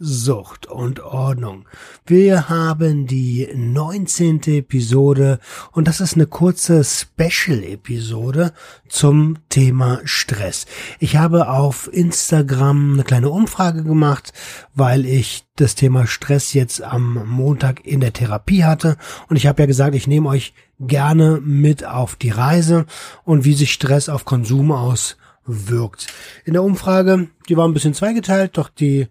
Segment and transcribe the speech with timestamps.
[0.00, 1.64] Sucht und Ordnung.
[2.06, 4.42] Wir haben die 19.
[4.46, 5.40] Episode
[5.72, 8.52] und das ist eine kurze Special-Episode
[8.88, 10.66] zum Thema Stress.
[11.00, 14.32] Ich habe auf Instagram eine kleine Umfrage gemacht,
[14.72, 19.62] weil ich das Thema Stress jetzt am Montag in der Therapie hatte und ich habe
[19.62, 22.86] ja gesagt, ich nehme euch gerne mit auf die Reise
[23.24, 26.06] und wie sich Stress auf Konsum auswirkt.
[26.44, 29.08] In der Umfrage, die war ein bisschen zweigeteilt, doch die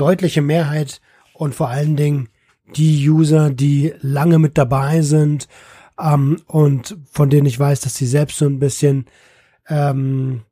[0.00, 1.00] deutliche Mehrheit
[1.34, 2.28] und vor allen Dingen
[2.76, 5.48] die User, die lange mit dabei sind
[5.98, 9.06] ähm, und von denen ich weiß, dass sie selbst so ein bisschen
[9.68, 10.42] ähm,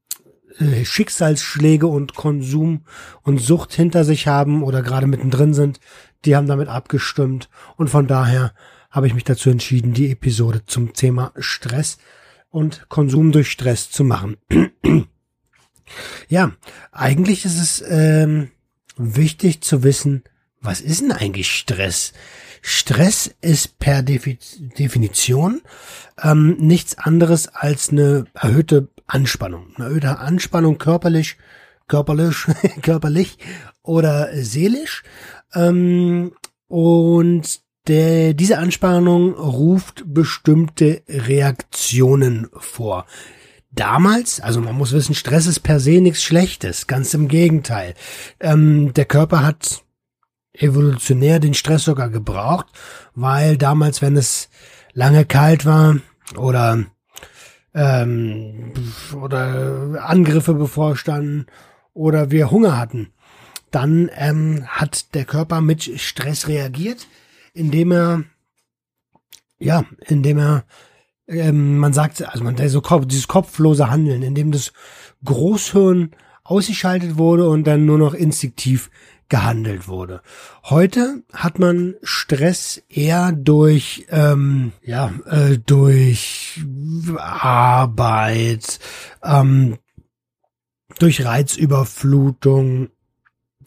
[0.59, 2.85] äh, Schicksalsschläge und Konsum
[3.23, 5.81] und Sucht hinter sich haben oder gerade mittendrin sind,
[6.25, 8.53] die haben damit abgestimmt und von daher
[8.91, 11.99] habe ich mich dazu entschieden, die Episode zum Thema Stress
[12.51, 14.37] und Konsum durch Stress zu machen.
[16.29, 16.53] ja,
[16.91, 18.51] eigentlich ist es ähm,
[18.99, 20.25] wichtig zu wissen,
[20.61, 22.13] was ist denn eigentlich Stress?
[22.63, 25.63] Stress ist per Definition
[26.21, 29.69] ähm, nichts anderes als eine erhöhte Anspannung.
[29.77, 31.37] Eine erhöhte Anspannung körperlich,
[31.87, 32.37] körperlich,
[32.83, 33.39] körperlich
[33.83, 35.05] oder seelisch.
[35.55, 36.33] Ähm,
[36.67, 43.07] und der, diese Anspannung ruft bestimmte Reaktionen vor.
[43.71, 47.95] Damals, also man muss wissen, Stress ist per se nichts Schlechtes, ganz im Gegenteil.
[48.41, 49.83] Ähm, der Körper hat
[50.55, 52.67] evolutionär den Stress sogar gebraucht,
[53.15, 54.49] weil damals, wenn es
[54.95, 55.97] lange kalt war
[56.37, 56.85] oder
[57.75, 58.73] ähm,
[59.15, 61.47] oder Angriffe bevorstanden
[61.93, 63.13] oder wir Hunger hatten,
[63.71, 67.07] dann ähm, hat der Körper mit Stress reagiert,
[67.53, 68.25] indem er
[69.59, 70.65] ja, indem er
[71.29, 74.73] ähm, man sagt, also man so dieses kopflose Handeln, in dem das
[75.25, 76.11] Großhirn
[76.43, 78.91] ausgeschaltet wurde und dann nur noch instinktiv
[79.29, 80.23] gehandelt wurde.
[80.65, 86.61] Heute hat man Stress eher durch ähm, ja äh, durch
[87.19, 88.79] Arbeit,
[89.23, 89.77] ähm,
[90.99, 92.89] durch Reizüberflutung,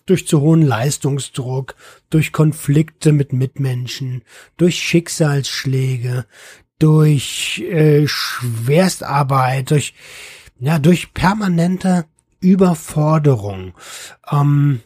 [0.08, 1.76] durch zu hohen Leistungsdruck,
[2.10, 4.24] durch Konflikte mit Mitmenschen,
[4.58, 6.26] durch Schicksalsschläge,
[6.82, 9.94] durch äh, Schwerstarbeit, durch
[10.60, 12.06] ja durch permanente
[12.40, 13.74] Überforderung.
[14.32, 14.82] Ähm,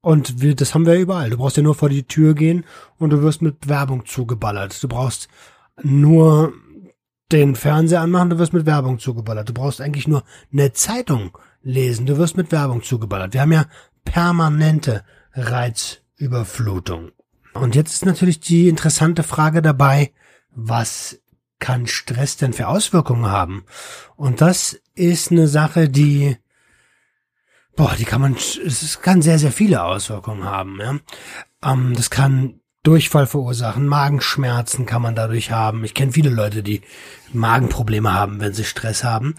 [0.00, 1.30] und wir, das haben wir überall.
[1.30, 2.64] Du brauchst ja nur vor die Tür gehen
[2.98, 4.82] und du wirst mit Werbung zugeballert.
[4.82, 5.28] Du brauchst
[5.82, 6.52] nur
[7.32, 9.48] den Fernseher anmachen, du wirst mit Werbung zugeballert.
[9.48, 13.32] Du brauchst eigentlich nur eine Zeitung lesen, du wirst mit Werbung zugeballert.
[13.32, 13.64] Wir haben ja
[14.04, 17.12] permanente Reizüberflutung.
[17.54, 20.12] Und jetzt ist natürlich die interessante Frage dabei,
[20.54, 21.20] was
[21.58, 23.64] kann Stress denn für Auswirkungen haben?
[24.16, 26.36] Und das ist eine Sache, die,
[27.76, 30.78] boah, die kann man, es kann sehr, sehr viele Auswirkungen haben.
[30.80, 30.98] Ja?
[31.72, 35.84] Ähm, das kann Durchfall verursachen, Magenschmerzen kann man dadurch haben.
[35.84, 36.82] Ich kenne viele Leute, die
[37.32, 39.36] Magenprobleme haben, wenn sie Stress haben.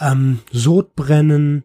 [0.00, 1.62] Ähm, Sodbrennen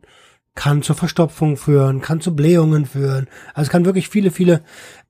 [0.53, 3.27] kann zur Verstopfung führen, kann zu Blähungen führen.
[3.55, 4.63] Also es kann wirklich viele, viele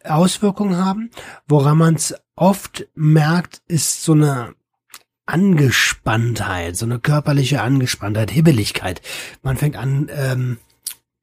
[0.05, 1.09] Auswirkungen haben.
[1.47, 4.55] Woran man es oft merkt, ist so eine
[5.25, 9.01] Angespanntheit, so eine körperliche Angespanntheit, Hibbeligkeit.
[9.41, 10.57] Man fängt an, ähm,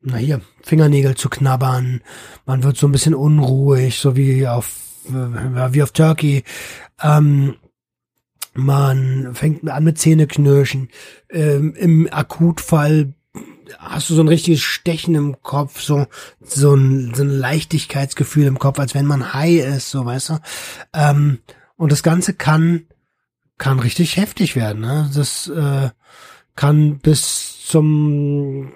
[0.00, 2.00] na hier, Fingernägel zu knabbern,
[2.46, 4.76] man wird so ein bisschen unruhig, so wie auf,
[5.08, 6.44] äh, wie auf Turkey.
[7.02, 7.56] Ähm,
[8.54, 10.88] man fängt an mit Zähneknirschen.
[11.30, 13.14] Ähm, Im Akutfall
[13.78, 16.06] hast du so ein richtiges Stechen im Kopf, so,
[16.40, 20.38] so ein, so ein Leichtigkeitsgefühl im Kopf, als wenn man high ist, so, weißt du.
[20.92, 21.38] Ähm,
[21.76, 22.86] und das Ganze kann,
[23.58, 25.10] kann richtig heftig werden, ne?
[25.14, 25.90] Das, äh,
[26.56, 28.72] kann bis zum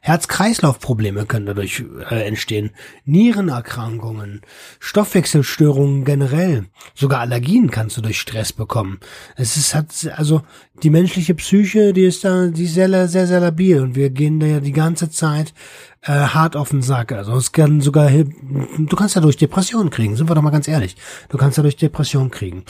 [0.00, 2.70] Herz-Kreislauf-Probleme können dadurch äh, entstehen,
[3.04, 4.40] Nierenerkrankungen,
[4.80, 6.64] Stoffwechselstörungen generell,
[6.96, 8.98] sogar Allergien kannst du durch Stress bekommen.
[9.36, 10.42] Es ist hat also
[10.82, 14.40] die menschliche Psyche, die ist da, die ist sehr sehr sehr labil und wir gehen
[14.40, 15.54] da ja die ganze Zeit
[16.02, 17.12] äh, hart auf den Sack.
[17.12, 20.66] Also es kann sogar du kannst ja durch Depressionen kriegen, sind wir doch mal ganz
[20.66, 20.96] ehrlich.
[21.28, 22.64] Du kannst ja durch Depressionen kriegen.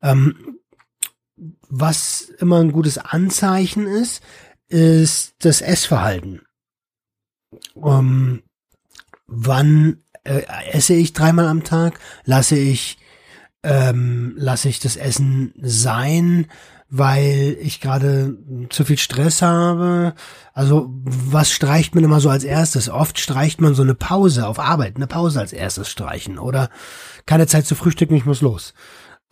[0.00, 0.53] Ähm,
[1.68, 4.22] was immer ein gutes Anzeichen ist,
[4.68, 6.42] ist das Essverhalten.
[7.74, 8.42] Um,
[9.26, 10.42] wann äh,
[10.72, 11.98] esse ich dreimal am Tag?
[12.24, 12.98] Lasse ich,
[13.62, 16.46] ähm, lasse ich das Essen sein,
[16.88, 18.38] weil ich gerade
[18.70, 20.14] zu viel Stress habe?
[20.52, 22.88] Also was streicht man immer so als erstes?
[22.88, 26.70] Oft streicht man so eine Pause auf Arbeit, eine Pause als erstes streichen oder
[27.26, 28.74] keine Zeit zu frühstücken, ich muss los.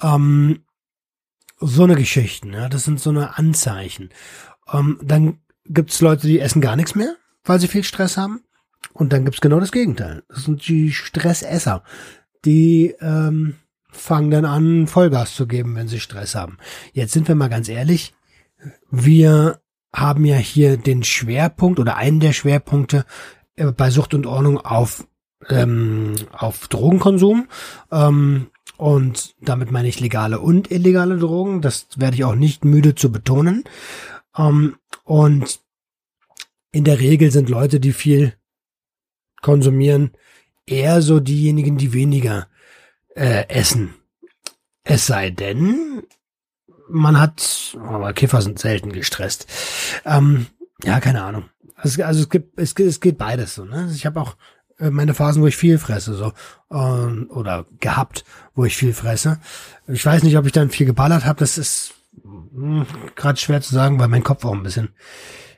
[0.01, 0.65] Ähm,
[1.63, 4.11] so eine Geschichten, ja, das sind so eine Anzeichen.
[4.73, 7.15] Ähm, dann gibt's Leute, die essen gar nichts mehr,
[7.45, 8.43] weil sie viel Stress haben.
[8.93, 10.23] Und dann gibt's genau das Gegenteil.
[10.29, 11.83] Das sind die Stressesser.
[12.45, 13.55] Die ähm,
[13.91, 16.59] fangen dann an, Vollgas zu geben, wenn sie Stress haben.
[16.93, 18.15] Jetzt sind wir mal ganz ehrlich.
[18.91, 19.61] Wir
[19.95, 23.05] haben ja hier den Schwerpunkt oder einen der Schwerpunkte
[23.57, 25.07] äh, bei Sucht und Ordnung auf
[25.49, 27.49] ähm, auf Drogenkonsum.
[27.91, 31.61] Ähm, und damit meine ich legale und illegale Drogen.
[31.61, 33.65] Das werde ich auch nicht müde zu betonen.
[34.37, 35.61] Ähm, und
[36.73, 38.35] in der Regel sind Leute, die viel
[39.43, 40.13] konsumieren,
[40.67, 42.49] eher so diejenigen, die weniger
[43.15, 43.95] äh, essen.
[44.85, 46.03] Es sei denn,
[46.89, 49.47] man hat, aber Kiffer sind selten gestresst.
[50.05, 50.47] Ähm,
[50.83, 51.45] ja, keine Ahnung.
[51.77, 53.65] Also, also es gibt, es, es geht beides so.
[53.65, 53.91] Ne?
[53.95, 54.37] Ich habe auch
[54.91, 56.33] meine Phasen, wo ich viel fresse, so
[56.71, 58.25] äh, oder gehabt,
[58.55, 59.39] wo ich viel fresse.
[59.87, 61.39] Ich weiß nicht, ob ich dann viel geballert habe.
[61.39, 64.91] Das ist hm, gerade schwer zu sagen, weil mein Kopf auch ein bisschen.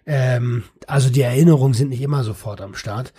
[0.07, 3.13] Ähm, also die Erinnerungen sind nicht immer sofort am Start.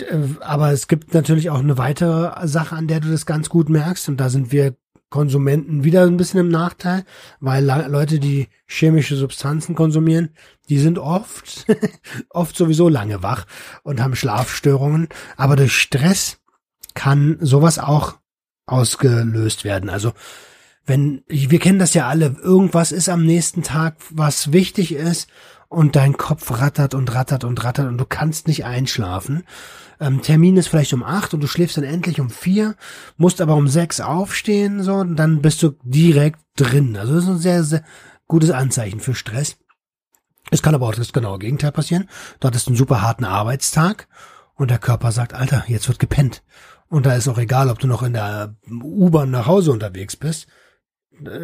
[0.00, 3.68] Äh, aber es gibt natürlich auch eine weitere Sache, an der du das ganz gut
[3.68, 4.08] merkst.
[4.08, 4.74] Und da sind wir
[5.14, 7.04] Konsumenten wieder ein bisschen im Nachteil,
[7.38, 10.30] weil Leute, die chemische Substanzen konsumieren,
[10.68, 11.66] die sind oft,
[12.30, 13.46] oft sowieso lange wach
[13.84, 15.06] und haben Schlafstörungen.
[15.36, 16.38] Aber durch Stress
[16.94, 18.18] kann sowas auch
[18.66, 19.88] ausgelöst werden.
[19.88, 20.14] Also
[20.86, 25.28] wenn, wir kennen das ja alle, irgendwas ist am nächsten Tag, was wichtig ist
[25.68, 29.44] und dein Kopf rattert und rattert und rattert und du kannst nicht einschlafen.
[30.00, 32.76] Ähm, Termin ist vielleicht um acht und du schläfst dann endlich um vier,
[33.16, 36.96] musst aber um sechs aufstehen, so, und dann bist du direkt drin.
[36.96, 37.84] Also das ist ein sehr, sehr
[38.26, 39.56] gutes Anzeichen für Stress.
[40.50, 42.08] Es kann aber auch das genaue Gegenteil passieren.
[42.40, 44.08] Du hattest einen super harten Arbeitstag
[44.54, 46.42] und der Körper sagt, Alter, jetzt wird gepennt.
[46.88, 50.46] Und da ist auch egal, ob du noch in der U-Bahn nach Hause unterwegs bist.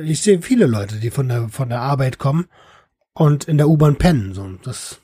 [0.03, 2.47] Ich sehe viele Leute, die von der, von der Arbeit kommen
[3.13, 4.35] und in der U-Bahn pennen.
[4.35, 5.01] So, das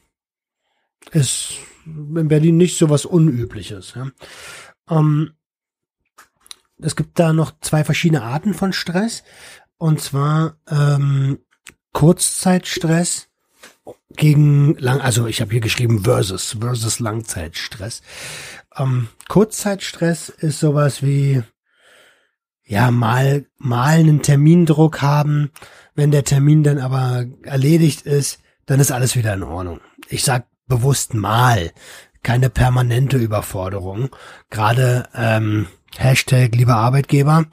[1.13, 1.55] ist
[1.85, 3.95] in Berlin nicht so was Unübliches.
[3.95, 4.11] Ja.
[4.91, 5.33] Ähm,
[6.79, 9.23] es gibt da noch zwei verschiedene Arten von Stress.
[9.79, 11.39] Und zwar ähm,
[11.93, 13.29] Kurzzeitstress
[14.11, 18.03] gegen lang, also ich habe hier geschrieben versus versus Langzeitstress.
[18.77, 21.43] Ähm, Kurzzeitstress ist sowas wie
[22.67, 25.51] ja mal mal einen Termindruck haben,
[25.95, 29.81] wenn der Termin dann aber erledigt ist, dann ist alles wieder in Ordnung.
[30.09, 31.73] Ich sag bewusst mal,
[32.23, 34.11] keine permanente Überforderung.
[34.51, 37.47] Gerade ähm, Hashtag lieber Arbeitgeber,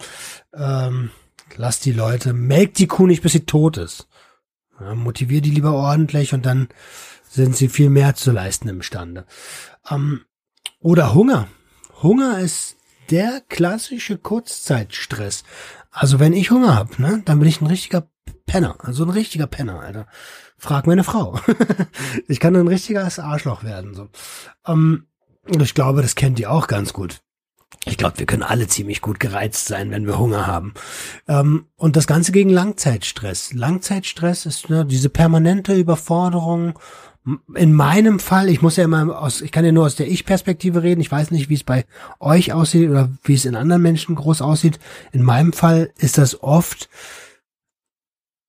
[0.53, 1.11] ähm,
[1.55, 4.07] lass die Leute, melk die Kuh nicht, bis sie tot ist.
[4.79, 6.69] Ja, motivier die lieber ordentlich und dann
[7.29, 9.25] sind sie viel mehr zu leisten imstande.
[9.89, 10.21] Ähm,
[10.79, 11.47] oder Hunger.
[12.01, 12.75] Hunger ist
[13.09, 15.43] der klassische Kurzzeitstress.
[15.91, 18.07] Also wenn ich Hunger hab, ne, dann bin ich ein richtiger
[18.45, 20.07] Penner, also ein richtiger Penner, Alter.
[20.57, 21.39] Frag meine Frau.
[22.27, 23.93] ich kann ein richtiges Arschloch werden.
[23.93, 24.09] So.
[24.65, 25.07] Ähm,
[25.45, 27.21] ich glaube, das kennt ihr auch ganz gut.
[27.85, 30.73] Ich glaube, wir können alle ziemlich gut gereizt sein, wenn wir Hunger haben.
[31.27, 33.53] Ähm, und das Ganze gegen Langzeitstress.
[33.53, 36.79] Langzeitstress ist ne, diese permanente Überforderung.
[37.55, 40.83] In meinem Fall, ich muss ja immer aus, ich kann ja nur aus der Ich-Perspektive
[40.83, 40.99] reden.
[40.99, 41.85] Ich weiß nicht, wie es bei
[42.19, 44.77] euch aussieht oder wie es in anderen Menschen groß aussieht.
[45.13, 46.89] In meinem Fall ist das oft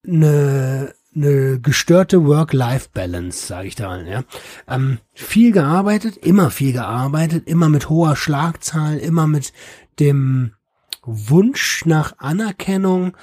[0.05, 4.01] eine eine gestörte Work-Life-Balance, sage ich da.
[4.01, 4.23] Ja.
[4.67, 9.53] Ähm, viel gearbeitet, immer viel gearbeitet, immer mit hoher Schlagzahl, immer mit
[9.99, 10.51] dem
[11.03, 13.15] Wunsch nach Anerkennung,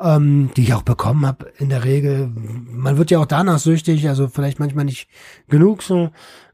[0.00, 2.30] ähm, die ich auch bekommen habe in der Regel.
[2.34, 5.08] Man wird ja auch danach süchtig, also vielleicht manchmal nicht
[5.48, 6.10] genug so.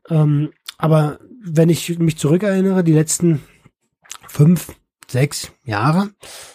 [0.09, 3.43] Ähm, aber wenn ich mich zurückerinnere, die letzten
[4.27, 4.75] fünf,
[5.09, 6.11] sechs Jahre,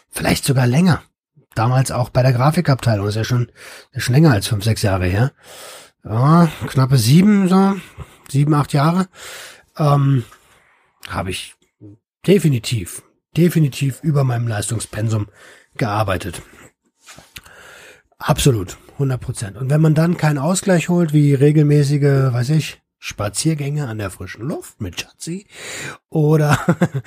[0.09, 1.01] vielleicht sogar länger,
[1.55, 3.51] damals auch bei der Grafikabteilung, ist ja schon,
[3.91, 5.31] ist schon länger als fünf, sechs Jahre her.
[6.03, 7.75] Ja, knappe sieben, so,
[8.29, 9.07] sieben, acht Jahre,
[9.77, 10.23] ähm,
[11.07, 11.55] habe ich
[12.25, 13.03] definitiv,
[13.37, 15.27] definitiv über meinem Leistungspensum
[15.75, 16.41] gearbeitet.
[18.21, 19.57] Absolut, 100 Prozent.
[19.57, 24.47] Und wenn man dann keinen Ausgleich holt, wie regelmäßige, weiß ich, Spaziergänge an der frischen
[24.47, 25.47] Luft mit Schatzi
[26.09, 26.55] oder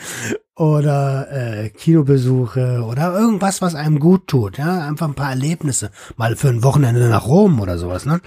[0.56, 6.34] oder äh, Kinobesuche oder irgendwas, was einem gut tut, ja, einfach ein paar Erlebnisse, mal
[6.34, 8.20] für ein Wochenende nach Rom oder sowas, ne?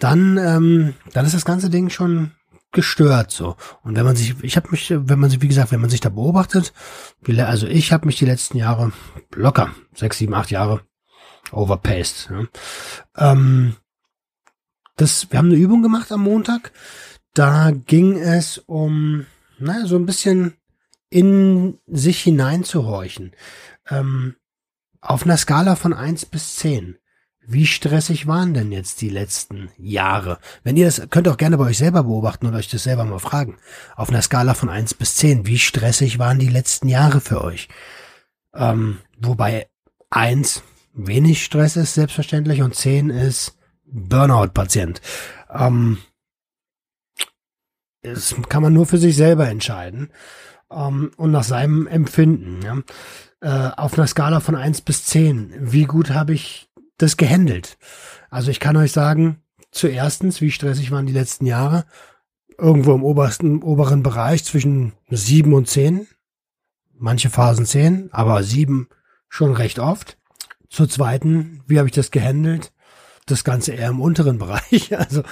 [0.00, 2.30] Dann ähm, dann ist das ganze Ding schon
[2.72, 3.56] gestört so.
[3.82, 6.00] Und wenn man sich, ich habe mich, wenn man sich, wie gesagt, wenn man sich
[6.00, 6.72] da beobachtet,
[7.28, 8.90] also ich habe mich die letzten Jahre
[9.34, 10.80] locker sechs, sieben, acht Jahre
[11.50, 12.30] overpaced.
[12.30, 13.32] Ja.
[13.32, 13.76] Ähm,
[14.96, 16.72] das, wir haben eine Übung gemacht am Montag.
[17.34, 19.26] Da ging es um,
[19.58, 20.54] naja, so ein bisschen
[21.08, 23.32] in sich hineinzuhorchen.
[23.88, 24.36] Ähm,
[25.00, 26.98] auf einer Skala von eins bis zehn.
[27.44, 30.38] Wie stressig waren denn jetzt die letzten Jahre?
[30.62, 33.04] Wenn ihr das, könnt ihr auch gerne bei euch selber beobachten und euch das selber
[33.04, 33.58] mal fragen.
[33.96, 37.68] Auf einer Skala von eins bis zehn, wie stressig waren die letzten Jahre für euch?
[38.54, 39.68] Ähm, wobei
[40.08, 45.00] eins wenig Stress ist, selbstverständlich, und zehn ist Burnout-Patient.
[45.50, 45.98] Ähm,
[48.02, 50.10] das kann man nur für sich selber entscheiden
[50.70, 52.60] ähm, und nach seinem Empfinden.
[52.62, 52.82] Ja?
[53.40, 56.68] Äh, auf einer Skala von eins bis zehn, wie gut habe ich
[56.98, 57.78] das gehandelt.
[58.30, 61.84] Also ich kann euch sagen, zuerstens, wie stressig waren die letzten Jahre.
[62.58, 66.06] Irgendwo im obersten, oberen Bereich zwischen sieben und zehn.
[66.92, 68.88] Manche Phasen zehn, aber sieben
[69.28, 70.18] schon recht oft.
[70.72, 72.72] Zur zweiten, wie habe ich das gehandelt?
[73.26, 74.96] Das Ganze eher im unteren Bereich.
[74.98, 75.22] Also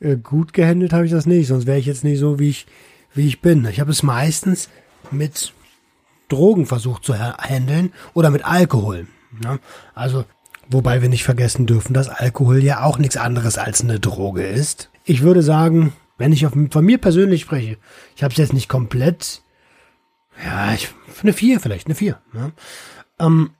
[0.00, 2.66] äh, gut gehandelt habe ich das nicht, sonst wäre ich jetzt nicht so, wie ich,
[3.14, 3.64] wie ich bin.
[3.66, 4.68] Ich habe es meistens
[5.10, 5.54] mit
[6.28, 9.06] Drogen versucht zu handeln oder mit Alkohol.
[9.42, 9.58] Ne?
[9.94, 10.24] Also
[10.70, 14.90] Wobei wir nicht vergessen dürfen, dass Alkohol ja auch nichts anderes als eine Droge ist.
[15.04, 17.78] Ich würde sagen, wenn ich auf, von mir persönlich spreche,
[18.14, 19.42] ich habe es jetzt nicht komplett,
[20.44, 20.90] ja, ich,
[21.22, 22.20] eine 4 vielleicht, eine 4.
[22.34, 22.52] Ne?
[23.18, 23.50] Ähm,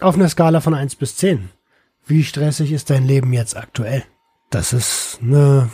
[0.00, 1.50] auf einer Skala von 1 bis 10.
[2.06, 4.04] Wie stressig ist dein Leben jetzt aktuell?
[4.50, 5.70] Das ist eine,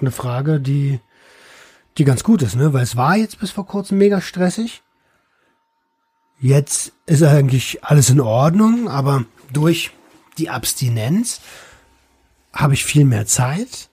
[0.00, 1.00] eine Frage, die,
[1.98, 2.72] die ganz gut ist, ne?
[2.72, 4.82] Weil es war jetzt bis vor kurzem mega stressig.
[6.38, 9.90] Jetzt ist eigentlich alles in Ordnung, aber durch
[10.38, 11.40] die Abstinenz
[12.52, 13.88] habe ich viel mehr Zeit,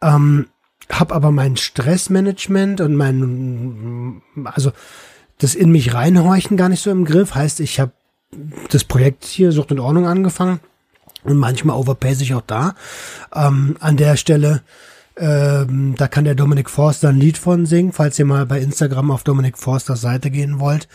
[0.00, 0.48] ähm,
[0.90, 4.72] habe aber mein Stressmanagement und mein, also
[5.38, 7.34] das in mich reinhorchen gar nicht so im Griff.
[7.34, 7.92] Heißt, ich habe
[8.70, 10.60] das Projekt hier Sucht und Ordnung angefangen
[11.24, 12.74] und manchmal overpace ich auch da.
[13.34, 14.62] Ähm, an der Stelle
[15.18, 19.10] ähm, da kann der Dominik Forster ein Lied von singen, falls ihr mal bei Instagram
[19.10, 20.88] auf Dominik Forsters Seite gehen wollt.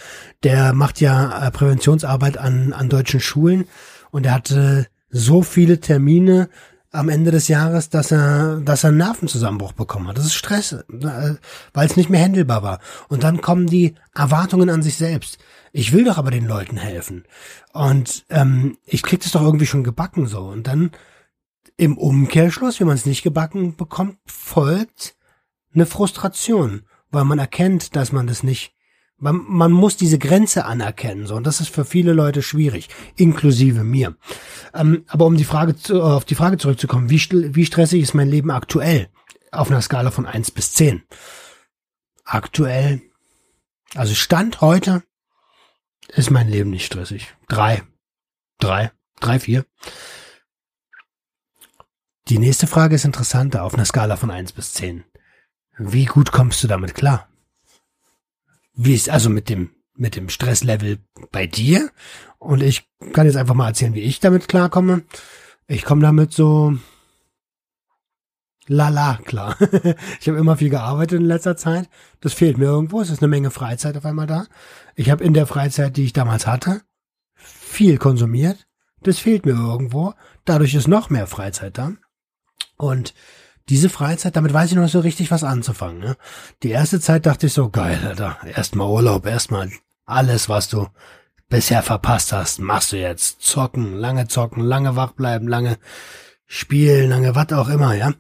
[0.44, 3.66] Der macht ja äh, Präventionsarbeit an, an deutschen Schulen
[4.12, 6.50] und er hatte so viele Termine
[6.92, 10.18] am Ende des Jahres, dass er, dass er einen Nervenzusammenbruch bekommen hat.
[10.18, 11.40] Das ist Stress, weil
[11.86, 12.80] es nicht mehr händelbar war.
[13.08, 15.38] Und dann kommen die Erwartungen an sich selbst.
[15.72, 17.24] Ich will doch aber den Leuten helfen.
[17.72, 20.42] Und ähm, ich krieg das doch irgendwie schon gebacken so.
[20.42, 20.92] Und dann
[21.78, 25.16] im Umkehrschluss, wenn man es nicht gebacken bekommt, folgt
[25.74, 28.74] eine Frustration, weil man erkennt, dass man das nicht,
[29.22, 33.84] man, man muss diese Grenze anerkennen, so, und das ist für viele Leute schwierig, inklusive
[33.84, 34.18] mir.
[34.74, 37.22] Ähm, aber um die Frage zu, auf die Frage zurückzukommen, wie,
[37.56, 39.10] wie stressig ist mein Leben aktuell?
[39.52, 41.04] Auf einer Skala von eins bis zehn.
[42.26, 43.02] Aktuell,
[43.94, 45.04] also Stand heute,
[46.08, 47.36] ist mein Leben nicht stressig.
[47.48, 47.84] Drei.
[48.60, 48.92] Drei.
[49.20, 49.66] Drei, vier.
[52.28, 55.04] Die nächste Frage ist interessanter auf einer Skala von eins bis zehn.
[55.78, 57.31] Wie gut kommst du damit klar?
[58.84, 60.98] Wie ist also mit dem, mit dem Stresslevel
[61.32, 61.92] bei dir?
[62.40, 65.04] Und ich kann jetzt einfach mal erzählen, wie ich damit klarkomme.
[65.68, 66.76] Ich komme damit so
[68.66, 69.56] lala klar.
[70.20, 71.90] ich habe immer viel gearbeitet in letzter Zeit.
[72.22, 73.02] Das fehlt mir irgendwo.
[73.02, 74.48] Es ist eine Menge Freizeit auf einmal da.
[74.96, 76.82] Ich habe in der Freizeit, die ich damals hatte,
[77.36, 78.66] viel konsumiert.
[79.04, 80.16] Das fehlt mir irgendwo.
[80.44, 81.92] Dadurch ist noch mehr Freizeit da.
[82.78, 83.14] Und
[83.70, 86.00] diese Freizeit, damit weiß ich noch so richtig was anzufangen.
[86.00, 86.18] Ne?
[86.64, 89.72] Die erste Zeit dachte ich so, geil, Alter, erstmal Urlaub, erstmal
[90.06, 90.88] alles, was du
[91.50, 93.42] bisher verpasst hast, machst du jetzt.
[93.42, 95.78] Zocken, lange zocken, lange wach bleiben, lange
[96.48, 98.14] spielen, lange was auch immer, ja.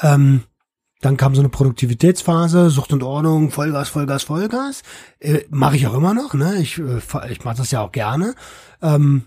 [0.00, 0.44] Ähm,
[1.00, 4.82] dann kam so eine Produktivitätsphase, Sucht und Ordnung, Vollgas, Vollgas, Vollgas.
[5.18, 6.56] Äh, mache ich auch immer noch, ne?
[6.60, 8.34] Ich, äh, ich mache das ja auch gerne.
[8.82, 9.26] Ähm,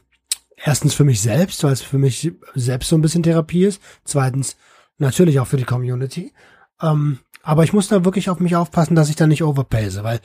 [0.55, 3.81] erstens für mich selbst, weil es für mich selbst so ein bisschen Therapie ist.
[4.03, 4.55] Zweitens
[5.03, 6.33] natürlich auch für die Community.
[6.81, 10.19] Ähm, aber ich muss da wirklich auf mich aufpassen, dass ich da nicht overpace, weil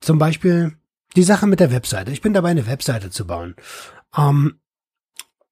[0.00, 0.76] zum Beispiel
[1.16, 2.12] die Sache mit der Webseite.
[2.12, 3.56] Ich bin dabei, eine Webseite zu bauen.
[4.16, 4.60] Ähm,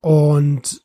[0.00, 0.82] und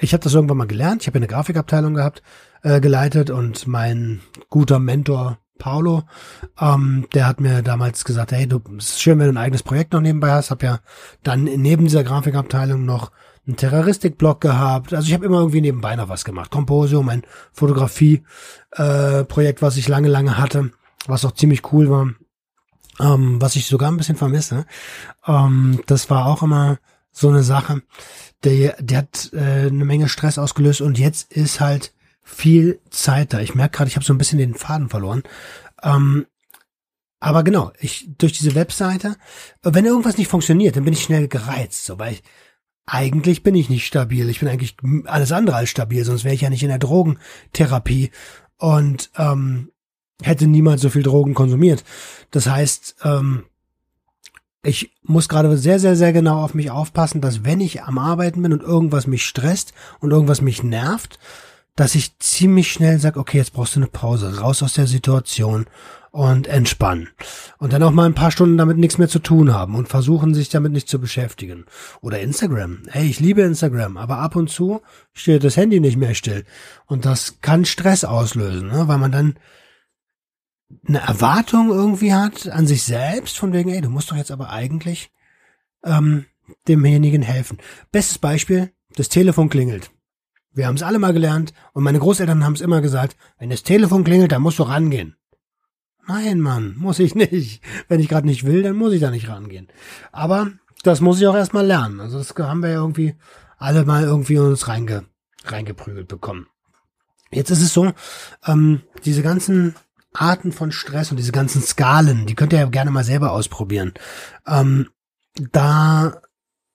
[0.00, 1.02] ich habe das irgendwann mal gelernt.
[1.02, 2.22] Ich habe eine Grafikabteilung gehabt,
[2.62, 6.02] äh, geleitet und mein guter Mentor Paulo,
[6.60, 9.62] ähm, der hat mir damals gesagt, hey, du, es ist schön, wenn du ein eigenes
[9.62, 10.50] Projekt noch nebenbei hast.
[10.50, 10.80] Hab ja
[11.22, 13.12] dann neben dieser Grafikabteilung noch
[13.46, 14.92] einen Terroristik-Blog gehabt.
[14.92, 16.50] Also ich habe immer irgendwie nebenbei noch was gemacht.
[16.50, 20.72] Composio, mein Fotografie-Projekt, äh, was ich lange, lange hatte,
[21.06, 22.08] was auch ziemlich cool war,
[22.98, 24.66] ähm, was ich sogar ein bisschen vermisse.
[25.28, 26.78] Ähm, das war auch immer
[27.12, 27.82] so eine Sache,
[28.42, 31.92] der, der hat äh, eine Menge Stress ausgelöst und jetzt ist halt
[32.22, 33.40] viel Zeit da.
[33.40, 35.22] Ich merke gerade, ich habe so ein bisschen den Faden verloren.
[35.82, 36.26] Ähm,
[37.20, 39.16] aber genau, ich durch diese Webseite,
[39.62, 42.22] wenn irgendwas nicht funktioniert, dann bin ich schnell gereizt, so weil ich
[42.84, 44.28] eigentlich bin ich nicht stabil.
[44.28, 48.10] Ich bin eigentlich alles andere als stabil, sonst wäre ich ja nicht in der Drogentherapie
[48.58, 49.70] und ähm,
[50.20, 51.84] hätte niemals so viel Drogen konsumiert.
[52.30, 53.44] Das heißt, ähm,
[54.64, 58.42] ich muss gerade sehr, sehr, sehr genau auf mich aufpassen, dass wenn ich am Arbeiten
[58.42, 61.18] bin und irgendwas mich stresst und irgendwas mich nervt,
[61.76, 65.66] dass ich ziemlich schnell sage, okay, jetzt brauchst du eine Pause, raus aus der Situation
[66.10, 67.08] und entspannen.
[67.58, 70.34] Und dann auch mal ein paar Stunden damit nichts mehr zu tun haben und versuchen,
[70.34, 71.64] sich damit nicht zu beschäftigen.
[72.02, 72.82] Oder Instagram.
[72.88, 74.82] Hey, ich liebe Instagram, aber ab und zu
[75.14, 76.44] steht das Handy nicht mehr still.
[76.86, 78.88] Und das kann Stress auslösen, ne?
[78.88, 79.38] weil man dann
[80.86, 84.50] eine Erwartung irgendwie hat an sich selbst, von wegen, ey, du musst doch jetzt aber
[84.50, 85.10] eigentlich
[85.84, 86.26] ähm,
[86.68, 87.58] demjenigen helfen.
[87.90, 89.90] Bestes Beispiel, das Telefon klingelt.
[90.54, 93.62] Wir haben es alle mal gelernt und meine Großeltern haben es immer gesagt, wenn das
[93.62, 95.16] Telefon klingelt, dann musst du rangehen.
[96.06, 97.62] Nein, Mann, muss ich nicht.
[97.88, 99.68] Wenn ich gerade nicht will, dann muss ich da nicht rangehen.
[100.10, 100.50] Aber
[100.82, 102.00] das muss ich auch erstmal lernen.
[102.00, 103.14] Also das haben wir ja irgendwie
[103.56, 105.04] alle mal irgendwie uns reinge,
[105.44, 106.48] reingeprügelt bekommen.
[107.30, 107.92] Jetzt ist es so,
[108.46, 109.74] ähm, diese ganzen
[110.12, 113.94] Arten von Stress und diese ganzen Skalen, die könnt ihr ja gerne mal selber ausprobieren.
[114.46, 114.90] Ähm,
[115.52, 116.20] da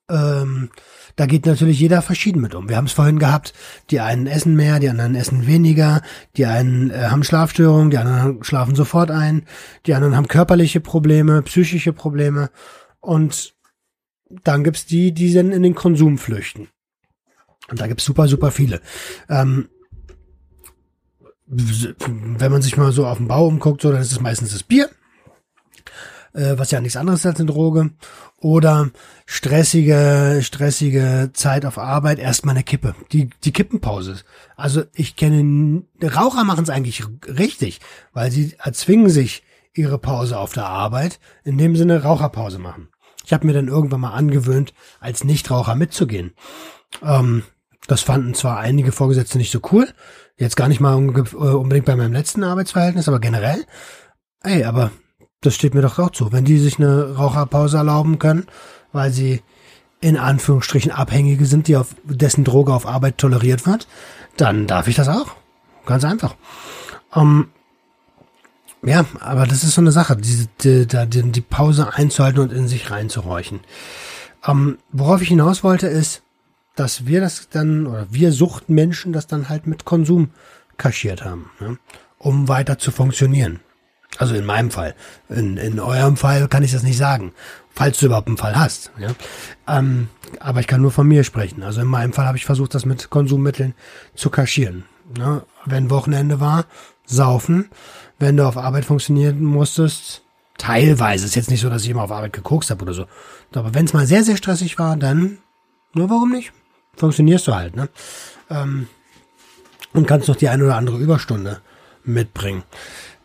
[0.09, 0.69] ähm,
[1.15, 2.69] da geht natürlich jeder verschieden mit um.
[2.69, 3.53] Wir haben es vorhin gehabt,
[3.89, 6.01] die einen essen mehr, die anderen essen weniger,
[6.37, 9.45] die einen äh, haben Schlafstörungen, die anderen schlafen sofort ein,
[9.85, 12.49] die anderen haben körperliche Probleme, psychische Probleme
[12.99, 13.55] und
[14.29, 16.69] dann gibt's die, die dann in den Konsum flüchten.
[17.69, 18.81] Und da gibt's super, super viele.
[19.29, 19.69] Ähm,
[21.47, 24.63] wenn man sich mal so auf den Bau umguckt, so, dann ist es meistens das
[24.63, 24.89] Bier,
[26.38, 27.91] äh, was ja nichts anderes ist als eine Droge.
[28.39, 28.91] Oder
[29.25, 32.96] stressige, stressige Zeit auf Arbeit, erstmal eine Kippe.
[33.12, 34.17] Die, die Kippenpause.
[34.56, 37.79] Also ich kenne, Raucher machen es eigentlich richtig,
[38.13, 42.89] weil sie erzwingen sich ihre Pause auf der Arbeit, in dem Sinne Raucherpause machen.
[43.25, 46.33] Ich habe mir dann irgendwann mal angewöhnt, als Nichtraucher mitzugehen.
[47.03, 47.44] Ähm,
[47.88, 49.88] das fanden zwar einige Vorgesetzte nicht so cool,
[50.38, 53.66] jetzt gar nicht mal äh, unbedingt bei meinem letzten Arbeitsverhältnis, aber generell.
[54.44, 54.92] Ey, aber
[55.48, 56.31] das steht mir doch auch zu.
[56.31, 58.48] Wenn die sich eine Raucherpause erlauben können,
[58.92, 59.42] weil sie
[60.01, 63.88] in Anführungsstrichen Abhängige sind, die auf dessen Droge auf Arbeit toleriert wird,
[64.36, 65.36] dann darf ich das auch.
[65.86, 66.36] Ganz einfach.
[67.16, 67.48] Ähm,
[68.83, 72.68] ja, aber das ist so eine Sache, die, die, die, die Pause einzuhalten und in
[72.68, 73.62] sich reinzuhorchen.
[74.46, 76.24] Ähm, worauf ich hinaus wollte, ist,
[76.75, 80.29] dass wir das dann, oder wir Suchtmenschen das dann halt mit Konsum
[80.77, 81.77] kaschiert haben, ne?
[82.20, 83.62] um weiter zu funktionieren.
[84.18, 84.96] Also in meinem Fall.
[85.30, 87.34] In, in eurem Fall kann ich das nicht sagen,
[87.74, 88.92] falls du überhaupt einen Fall hast.
[88.98, 89.10] Ja?
[89.68, 91.64] Ähm, aber ich kann nur von mir sprechen.
[91.64, 93.74] Also in meinem Fall habe ich versucht, das mit Konsummitteln
[94.16, 94.86] zu kaschieren.
[95.18, 95.44] Ne?
[95.66, 96.66] Wenn Wochenende war,
[97.06, 97.70] saufen.
[98.20, 100.24] Wenn du auf Arbeit funktionieren musstest,
[100.58, 101.25] teilweise.
[101.25, 103.06] Ist jetzt nicht so, dass ich immer auf Arbeit gekokst habe oder so.
[103.53, 105.38] Aber wenn es mal sehr, sehr stressig war, dann,
[105.94, 106.51] nur warum nicht?
[106.96, 107.90] Funktionierst du halt, ne?
[108.50, 108.88] Ähm,
[109.94, 111.62] und kannst noch die eine oder andere Überstunde
[112.03, 112.64] mitbringen.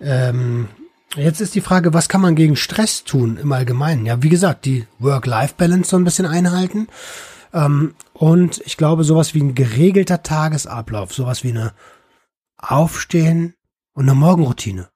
[0.01, 0.69] Ähm,
[1.17, 4.07] Jetzt ist die Frage, was kann man gegen Stress tun im Allgemeinen?
[4.07, 6.89] Ja, wie gesagt, die Work-Life-Balance so ein bisschen einhalten.
[7.53, 11.75] Ähm, und ich glaube, sowas wie ein geregelter Tagesablauf, sowas wie eine
[12.57, 13.55] Aufstehen
[13.93, 14.89] und eine Morgenroutine.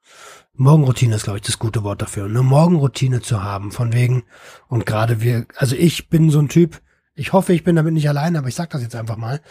[0.54, 2.24] Morgenroutine ist, glaube ich, das gute Wort dafür.
[2.24, 4.24] Eine Morgenroutine zu haben, von wegen,
[4.68, 6.80] und gerade wir, also ich bin so ein Typ,
[7.14, 9.42] ich hoffe, ich bin damit nicht allein, aber ich sag das jetzt einfach mal.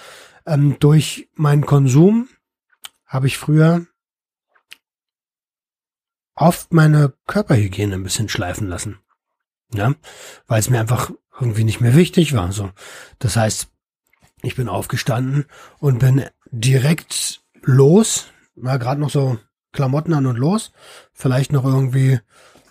[0.48, 2.28] Ähm, durch meinen Konsum
[3.06, 3.86] habe ich früher
[6.36, 9.00] oft meine Körperhygiene ein bisschen schleifen lassen.
[9.74, 9.94] Ja,
[10.48, 12.52] weil es mir einfach irgendwie nicht mehr wichtig war.
[12.52, 12.70] So,
[13.20, 13.68] das heißt,
[14.42, 15.46] ich bin aufgestanden
[15.80, 19.38] und bin direkt los, war gerade noch so
[19.72, 20.72] Klamotten an und los,
[21.12, 22.20] vielleicht noch irgendwie,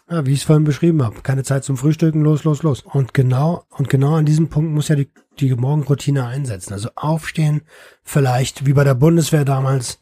[0.09, 2.83] ja, wie ich es vorhin beschrieben habe, keine Zeit zum Frühstücken, los, los, los.
[2.83, 6.72] Und genau und genau an diesem Punkt muss ja die die Morgenroutine einsetzen.
[6.72, 7.62] Also aufstehen,
[8.03, 9.98] vielleicht wie bei der Bundeswehr damals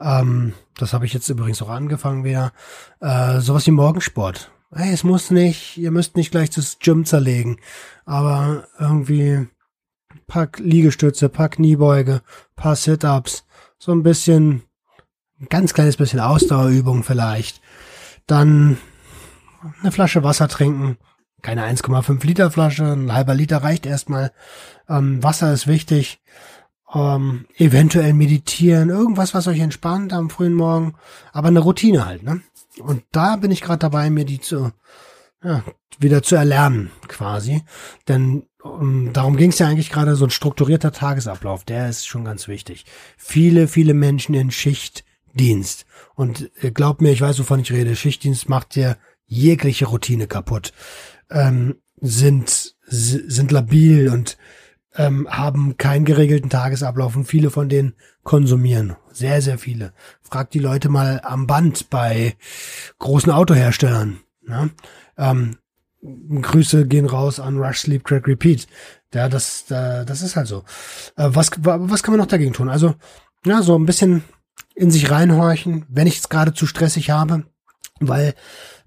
[0.00, 2.52] ähm, das habe ich jetzt übrigens auch angefangen wieder.
[3.00, 4.50] Äh, sowas wie Morgensport.
[4.74, 7.58] Hey, es muss nicht, ihr müsst nicht gleich das Gym zerlegen,
[8.04, 9.46] aber irgendwie
[10.26, 12.20] paar Liegestütze, paar Kniebeuge,
[12.56, 13.44] paar Sit-ups,
[13.78, 14.64] so ein bisschen,
[15.40, 17.60] ein ganz kleines bisschen Ausdauerübung vielleicht.
[18.26, 18.78] Dann
[19.80, 20.98] eine Flasche Wasser trinken,
[21.42, 24.32] keine 1,5 Liter Flasche, ein halber Liter reicht erstmal.
[24.88, 26.20] Ähm, Wasser ist wichtig
[26.94, 30.94] ähm, eventuell meditieren, irgendwas, was euch entspannt am frühen Morgen,
[31.32, 32.40] aber eine Routine halt, ne?
[32.78, 34.70] Und da bin ich gerade dabei, mir die zu,
[35.42, 35.64] ja,
[35.98, 37.62] wieder zu erlernen, quasi.
[38.06, 42.24] Denn um, darum ging es ja eigentlich gerade, so ein strukturierter Tagesablauf, der ist schon
[42.24, 42.84] ganz wichtig.
[43.16, 45.86] Viele, viele Menschen in Schichtdienst.
[46.14, 47.96] Und äh, glaubt mir, ich weiß, wovon ich rede.
[47.96, 50.72] Schichtdienst macht dir jegliche Routine kaputt.
[51.30, 54.36] Ähm, sind, sind labil und
[54.96, 58.96] ähm, haben keinen geregelten Tagesablauf und viele von denen konsumieren.
[59.12, 59.92] Sehr, sehr viele.
[60.22, 62.34] Fragt die Leute mal am Band bei
[62.98, 64.20] großen Autoherstellern.
[64.42, 64.70] Ne?
[65.16, 65.56] Ähm,
[66.02, 68.66] Grüße gehen raus an Rush Sleep Crack Repeat.
[69.14, 70.64] Ja, das, das ist halt so.
[71.16, 72.68] Äh, was, was kann man noch dagegen tun?
[72.68, 72.94] Also,
[73.44, 74.24] ja, so ein bisschen
[74.74, 77.44] in sich reinhorchen, wenn ich es gerade zu stressig habe,
[77.98, 78.34] weil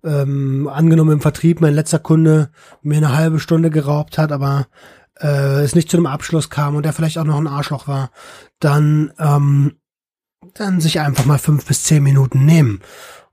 [0.03, 4.67] ähm, angenommen im Vertrieb mein letzter Kunde mir eine halbe Stunde geraubt hat, aber
[5.19, 8.12] äh, es nicht zu einem Abschluss kam und er vielleicht auch noch ein Arschloch war,
[8.60, 9.75] dann ähm,
[10.53, 12.82] dann sich einfach mal fünf bis zehn Minuten nehmen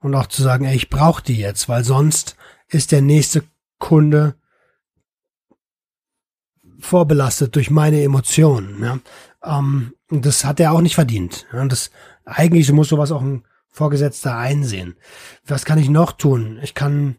[0.00, 2.36] und auch zu sagen, ey, ich brauche die jetzt, weil sonst
[2.68, 3.44] ist der nächste
[3.78, 4.34] Kunde
[6.78, 8.82] vorbelastet durch meine Emotionen.
[8.82, 8.98] Ja?
[9.58, 11.46] Ähm, das hat er auch nicht verdient.
[11.52, 11.64] Ja?
[11.66, 11.90] Das
[12.24, 14.96] eigentlich muss sowas auch ein Vorgesetzter einsehen.
[15.44, 16.58] Was kann ich noch tun?
[16.62, 17.16] Ich kann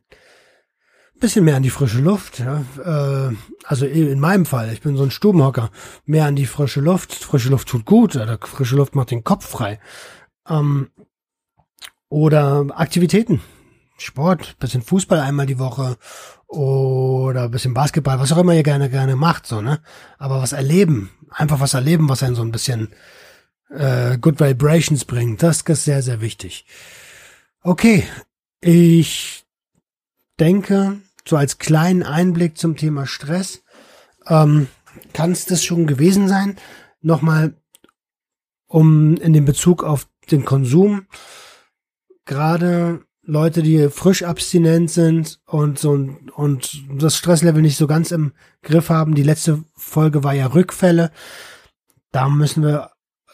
[1.20, 2.40] bisschen mehr an die frische Luft.
[2.40, 2.64] Ja?
[2.84, 5.72] Äh, also in meinem Fall, ich bin so ein Stubenhocker,
[6.06, 7.14] mehr an die frische Luft.
[7.14, 9.80] Frische Luft tut gut, oder frische Luft macht den Kopf frei.
[10.48, 10.90] Ähm,
[12.10, 13.42] oder Aktivitäten.
[13.98, 15.98] Sport, bisschen Fußball einmal die Woche
[16.48, 19.82] oder bisschen Basketball, was auch immer ihr gerne gerne macht, so, ne?
[20.18, 22.94] Aber was erleben, einfach was erleben, was einen so ein bisschen
[23.70, 26.66] äh, Good Vibrations bringt, das ist sehr, sehr wichtig.
[27.62, 28.08] Okay,
[28.62, 29.46] ich
[30.40, 33.64] denke, so als kleinen Einblick zum Thema Stress,
[34.28, 34.68] ähm,
[35.14, 36.58] kann es das schon gewesen sein.
[37.02, 37.56] Nochmal,
[38.68, 41.08] um in den Bezug auf den Konsum,
[42.26, 45.92] gerade Leute, die frisch abstinent sind und so
[46.36, 48.32] und das Stresslevel nicht so ganz im
[48.64, 49.16] Griff haben.
[49.16, 51.12] Die letzte Folge war ja Rückfälle.
[52.12, 52.92] Da müssen wir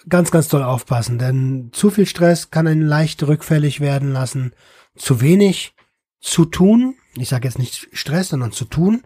[0.10, 4.54] ganz, ganz doll aufpassen, denn zu viel Stress kann einen leicht rückfällig werden lassen.
[4.96, 5.76] Zu wenig
[6.20, 9.04] zu tun, ich sage jetzt nicht Stress, sondern zu tun,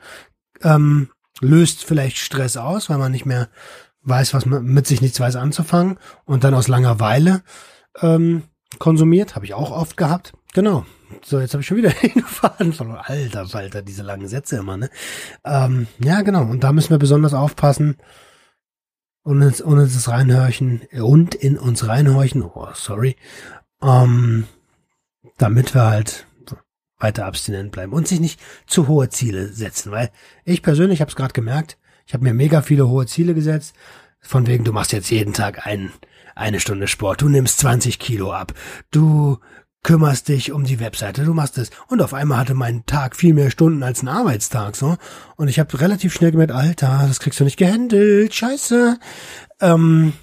[0.61, 1.09] ähm,
[1.41, 3.49] löst vielleicht Stress aus, weil man nicht mehr
[4.03, 7.43] weiß, was man mit sich nichts weiß anzufangen und dann aus Langeweile
[8.01, 8.43] ähm,
[8.79, 10.33] konsumiert, habe ich auch oft gehabt.
[10.53, 10.85] Genau.
[11.23, 11.91] So, jetzt habe ich schon wieder
[12.25, 12.97] verloren.
[13.03, 14.89] Alter Falter, diese langen Sätze immer, ne?
[15.45, 16.43] Ähm, ja, genau.
[16.43, 17.97] Und da müssen wir besonders aufpassen
[19.23, 22.43] und uns, und uns das reinhorchen und in uns reinhorchen.
[22.43, 23.15] Oh, sorry.
[23.81, 24.47] Ähm,
[25.37, 26.26] damit wir halt
[26.99, 30.11] weiter abstinent bleiben und sich nicht zu hohe Ziele setzen, weil
[30.45, 33.75] ich persönlich habe es gerade gemerkt, ich habe mir mega viele hohe Ziele gesetzt,
[34.19, 35.91] von wegen du machst jetzt jeden Tag ein,
[36.35, 38.53] eine Stunde Sport, du nimmst 20 Kilo ab,
[38.91, 39.39] du
[39.83, 41.71] kümmerst dich um die Webseite, du machst es.
[41.87, 44.97] Und auf einmal hatte mein Tag viel mehr Stunden als ein Arbeitstag, so.
[45.37, 48.99] Und ich habe relativ schnell gemerkt, Alter, das kriegst du nicht gehandelt, scheiße.
[49.61, 50.13] Ähm,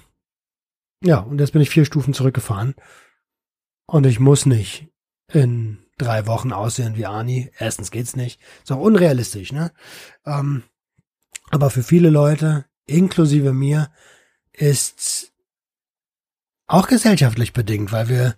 [1.01, 2.75] ja, und jetzt bin ich vier Stufen zurückgefahren.
[3.87, 4.87] Und ich muss nicht
[5.31, 7.51] in drei Wochen aussehen wie Ani.
[7.57, 8.39] Erstens geht's nicht.
[8.63, 9.71] Ist auch unrealistisch, ne?
[10.25, 10.63] Ähm,
[11.51, 13.89] aber für viele Leute, inklusive mir,
[14.51, 15.31] ist
[16.67, 18.35] auch gesellschaftlich bedingt, weil wir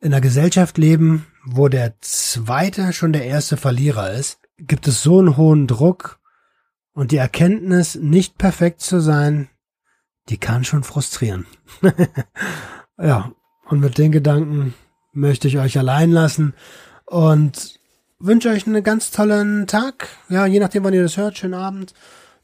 [0.00, 5.18] in einer Gesellschaft leben, wo der zweite schon der erste Verlierer ist, gibt es so
[5.18, 6.20] einen hohen Druck
[6.92, 9.48] und die Erkenntnis, nicht perfekt zu sein,
[10.28, 11.46] die kann schon frustrieren.
[12.98, 13.32] ja,
[13.66, 14.74] und mit den Gedanken
[15.18, 16.54] möchte ich euch allein lassen
[17.04, 17.78] und
[18.18, 20.08] wünsche euch einen ganz tollen Tag.
[20.28, 21.94] Ja, je nachdem, wann ihr das hört, schönen Abend.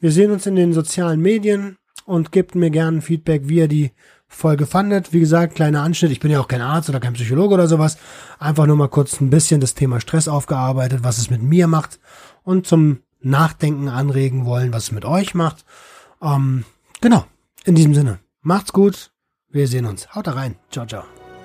[0.01, 3.93] Wir sehen uns in den sozialen Medien und gebt mir gerne Feedback, wie ihr die
[4.27, 5.13] Folge fandet.
[5.13, 6.11] Wie gesagt, kleiner Anschnitt.
[6.11, 7.99] Ich bin ja auch kein Arzt oder kein Psychologe oder sowas.
[8.39, 12.01] Einfach nur mal kurz ein bisschen das Thema Stress aufgearbeitet, was es mit mir macht
[12.43, 15.65] und zum Nachdenken anregen wollen, was es mit euch macht.
[16.21, 16.65] Ähm,
[17.01, 17.25] genau.
[17.65, 18.19] In diesem Sinne.
[18.43, 19.13] Macht's gut.
[19.49, 20.15] Wir sehen uns.
[20.15, 20.57] Haut rein.
[20.71, 21.24] Ciao, ciao.